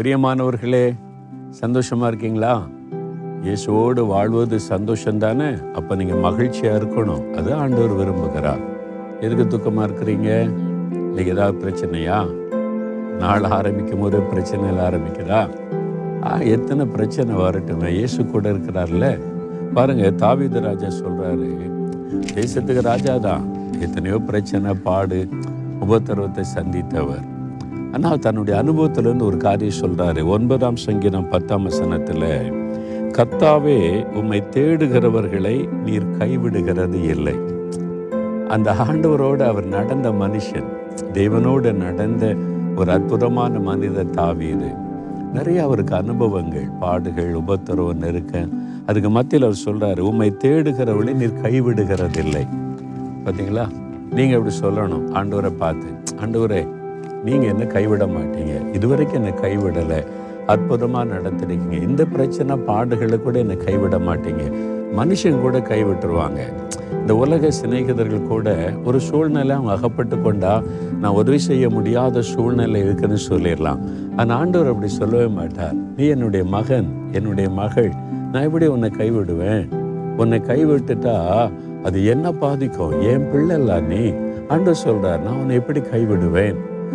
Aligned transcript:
பிரியமானவர்களே 0.00 0.96
சந்தோஷமா 1.60 2.06
இருக்கீங்களா? 2.06 2.66
இயேசுவோடு 3.44 4.06
வாழ்வது 4.06 4.60
சந்தோஷம் 4.60 5.18
தானே 5.18 5.48
அப்போ 5.74 5.94
நீங்கள் 5.94 6.18
மகிழ்ச்சியாக 6.18 6.78
இருக்கணும். 6.80 7.34
அது 7.34 7.54
ஆண்டவர் 7.54 7.92
விரும்புகிறார். 7.98 8.62
எதுக்கு 9.20 9.44
துக்கமாக 9.44 9.86
இருக்கிறீங்க? 9.88 10.28
இன்னைக்கு 11.08 11.32
ஏதாவது 11.32 11.56
பிரச்சனையா? 11.64 12.18
நாள் 13.18 13.44
ஆரம்பிக்கும் 13.44 13.98
போது 13.98 14.18
பிரச்சனையில் 14.18 14.80
ஆரம்பிக்குதா? 14.86 15.50
ஆ 16.24 16.38
எத்தனை 16.38 16.86
பிரச்சனை 16.86 17.34
வரட்டும். 17.34 17.84
இயேசு 17.86 18.26
கூட 18.26 18.52
இருக்கிறார்ல. 18.52 19.18
பாருங்க 19.74 20.10
தாவீது 20.10 20.60
ராஜா 20.60 20.86
சொல்றாரு. 20.86 21.50
தேசத்துக்கு 22.38 22.82
ராஜா 22.82 23.16
தான் 23.16 23.44
எத்தனையோ 23.80 24.18
பிரச்சனை 24.18 24.74
பாடு 24.74 25.28
உபத்திரவத்தை 25.86 26.44
சந்தித்தவர். 26.56 27.39
ஆனால் 27.92 28.18
தன்னுடைய 28.18 28.62
அனுபவத்திலேருந்து 28.62 29.22
ஒரு 29.22 29.36
காரியம் 29.36 29.80
சொல்கிறாரு 29.80 30.26
ஒன்பதாம் 30.26 30.76
சங்கீதம் 30.76 31.28
பத்தாம் 31.28 31.62
வசனத்தில் 31.62 32.28
கத்தாவே 33.16 33.78
உம்மை 34.14 34.42
தேடுகிறவர்களை 34.50 35.56
நீர் 35.84 36.06
கைவிடுகிறது 36.18 36.98
இல்லை. 37.14 37.36
அந்த 38.48 38.72
ஆண்டவரோடு 38.72 39.42
அவர் 39.42 39.66
நடந்த 39.66 40.10
மனுஷன் 40.10 40.68
தேவனோடு 41.12 41.72
நடந்த 41.72 42.36
ஒரு 42.76 42.90
அற்புதமான 42.90 43.58
மனித 43.58 44.02
தாவீது. 44.02 44.70
நிறைய 45.32 45.62
அவருக்கு 45.62 45.94
அனுபவங்கள் 45.94 46.68
பாடுகள் 46.80 47.32
உபத்திரவம் 47.34 47.96
நெருக்க. 47.96 48.44
அதுக்கு 48.86 49.10
மத்தியில் 49.10 49.46
அவர் 49.48 49.64
சொல்கிறாரு 49.66 49.98
உம்மை 49.98 50.36
தேடுகிறவளை 50.44 51.12
நீர் 51.12 51.40
கைவிடுகிறதில்லை. 51.42 52.44
பார்த்தீங்களா 53.24 53.66
நீங்கள் 54.10 54.38
அப்படி 54.38 54.54
சொல்லணும். 54.60 55.04
ஆண்டவரை 55.18 55.52
பார்த்து 55.56 55.88
ஆண்டவரே 56.24 56.62
நீங்கள் 57.24 57.48
என்ன 57.48 57.64
கைவிட 57.64 58.06
மாட்டீங்க. 58.06 58.74
இதுவரைக்கும் 58.74 59.24
என்னை 59.24 59.34
கைவிடலை. 59.40 60.04
அற்புதமாக 60.46 61.14
நடத்திருக்கீங்க 61.14 61.82
இந்த 61.82 62.04
பிரச்சனை 62.04 62.56
பாடுகளை 62.56 63.22
கூட 63.22 63.38
என்னை 63.38 63.56
கைவிட 63.56 63.98
மாட்டீங்க. 63.98 64.44
மனுஷன் 64.98 65.40
கூட 65.40 65.58
கைவிட்டுருவாங்க. 65.58 66.40
இந்த 67.00 67.16
உலக 67.16 67.50
சிநேகிதர்கள் 67.62 68.26
கூட 68.26 68.54
ஒரு 68.84 69.00
சூழ்நிலை 69.00 69.54
அவங்க 69.56 69.72
அகப்பட்டு 69.72 70.22
கொண்டா 70.22 70.62
நான் 71.00 71.12
உதவி 71.12 71.38
செய்ய 71.38 71.70
முடியாத 71.70 72.22
சூழ்நிலை 72.22 72.80
இருக்குன்னு 72.80 73.18
சொல்லிடலாம். 73.28 73.80
ஆனால் 74.16 74.38
ஆண்டவர் 74.38 74.68
அப்படி 74.68 74.88
சொல்லவே 74.88 75.26
மாட்டார். 75.26 75.76
நீ 75.96 76.06
என்னுடைய 76.06 76.46
மகன் 76.46 76.88
என்னுடைய 77.12 77.50
மகள். 77.50 77.92
நான் 78.32 78.42
எப்படி 78.42 78.66
உன்னை 78.66 78.90
கைவிடுவேன்? 78.98 79.68
உன்னை 80.16 80.38
கைவிட்டுட்டா 80.38 81.50
அது 81.82 82.04
என்ன 82.04 82.32
பாதிக்கும்? 82.32 83.00
என் 83.00 83.28
பிள்ளைல 83.32 83.82
நீ? 83.82 84.12
ஆண்டவர் 84.48 84.82
சொல்றார் 84.84 85.22
நான் 85.22 85.38
உன்னை 85.40 85.54
எப்படி 85.54 85.80
கைவிடுவேன்? 85.80 86.54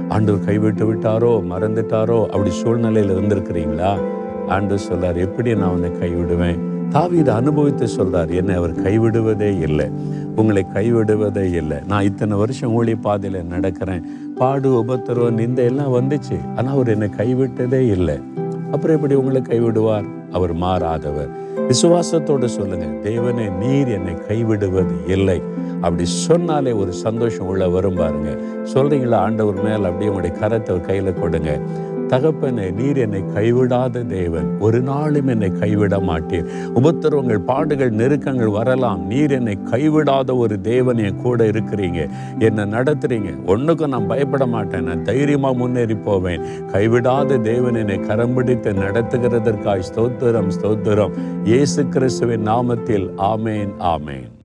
ஆண்டவர் 0.09 0.43
கைவிட்டு 0.43 0.93
விட்டாரோ 0.93 1.31
மறந்துட்டாரோ 1.51 2.25
அப்படி 2.25 2.49
சூழ்நிலையில் 2.49 3.15
இருந்திருக்கிறீங்களா? 3.17 3.99
ஆண்டு 4.47 4.77
சொல்றார் 4.89 5.17
எப்படி 5.17 5.55
நான் 5.55 5.69
உன்னை 5.69 5.89
கைவிடுவேன்? 5.89 6.59
தாவீது 6.89 7.31
அனுபவித்து 7.31 7.85
சொல்றார் 7.85 8.35
என்னை 8.35 8.55
அவர் 8.55 8.81
கைவிடுவதே 8.81 9.59
இல்லை. 9.61 9.89
உங்களை 10.35 10.65
கைவிடுவதே 10.73 11.53
இல்லை. 11.53 11.77
நான் 11.87 12.03
இத்தனை 12.03 12.37
வருஷம் 12.37 12.83
ஊழிய 12.83 12.95
பாதையில் 13.01 13.49
நடக்கிறேன். 13.49 14.03
பாடு 14.35 14.83
உபத்திரம் 14.83 15.33
நிந்த 15.33 15.61
எல்லாம் 15.61 15.93
வந்துச்சு. 15.93 16.37
ஆனால் 16.55 16.73
அவர் 16.73 16.87
என்னை 16.87 17.09
கைவிட்டதே 17.17 17.79
இல்லை. 17.89 18.21
அப்புறம் 18.75 18.95
எப்படி 18.95 19.15
உங்களை 19.21 19.41
கைவிடுவார்? 19.41 20.07
அவர் 20.31 20.53
மாறாதவர். 20.55 21.29
விசுவாசத்தோடு 21.69 22.47
சொல்லுங்க 22.57 22.87
தேவனே 23.09 23.45
நீர் 23.61 23.91
என்னை 23.97 24.13
கைவிடுவது 24.29 24.95
இல்லை. 25.07 25.37
அப்படி 25.81 26.05
சொன்னாலே 26.05 26.71
ஒரு 26.81 26.93
சந்தோஷம் 27.05 27.49
உள்ள 27.51 27.63
வரும் 27.75 27.95
பாருங்க. 27.95 28.31
சொல்றீங்களா 28.73 29.19
ஆண்டவர் 29.27 29.63
மேல் 29.63 29.87
அப்படியே 29.89 30.09
உங்களுடைய 30.11 30.35
கரத்தை 30.41 30.75
கையில 30.87 31.13
கொடுங்க. 31.19 31.51
தகப்பனே 32.07 32.73
நீர் 32.73 32.97
என்னை 32.97 33.23
கைவிடாத 33.35 34.05
தேவன். 34.07 34.59
ஒரு 34.59 34.81
நாளும் 34.81 35.27
என்னை 35.27 35.51
கைவிட 35.51 35.97
மாட்டீர். 35.97 36.47
உபத்திரவங்கள் 36.75 37.39
பாடுகள் 37.39 37.91
நெருக்கங்கள் 37.91 38.51
வரலாம். 38.51 39.07
நீர் 39.07 39.31
என்னை 39.31 39.57
கைவிடாத 39.71 40.37
ஒரு 40.37 40.61
தேவன் 40.61 40.97
என் 40.97 41.21
கூட 41.21 41.43
இருக்கிறீங்க. 41.45 42.09
என்னை 42.39 42.63
நடத்துறீங்க. 42.63 43.45
ஒன்றுக்கும் 43.45 43.89
நான் 43.89 44.07
பயப்பட 44.07 44.45
மாட்டேன். 44.45 44.83
நான் 44.83 45.03
தைரியமாக 45.03 45.57
முன்னேறி 45.57 45.95
போவேன். 45.95 46.41
கைவிடாத 46.71 47.41
தேவன் 47.41 47.75
என்னை 47.75 47.99
கரம் 47.99 48.33
பிடித்து 48.33 48.73
நடத்துகிறதற்காய் 48.73 49.89
ஸ்தோத்திரம் 49.93 50.51
ஸ்தோத்திரம். 50.61 51.11
இயேசு 51.43 51.87
கிறிஸ்துவின் 51.87 52.47
நாமத்தில். 52.47 53.09
ஆமேன் 53.17 53.73
ஆமேன். 53.79 54.43